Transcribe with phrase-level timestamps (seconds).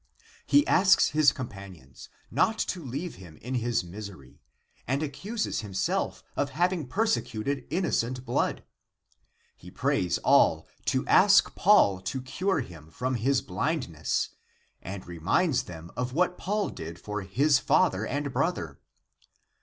[0.47, 4.41] He asks his companions not to leave him in his misery
[4.87, 8.63] and accuses himself of having persecuted innocent blood.
[9.55, 14.29] He prays all to ask Paul to cure him from his blindness
[14.81, 18.79] and reminds them of what Paul did for his father and brother.